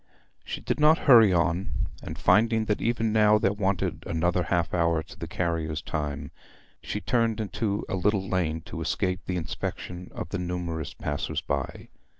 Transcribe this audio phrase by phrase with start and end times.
[0.43, 1.69] She did not hurry on;
[2.01, 6.31] and finding that even now there wanted another half hour to the carrier's time,
[6.81, 11.89] she turned into a little lane to escape the inspection of the numerous passers by.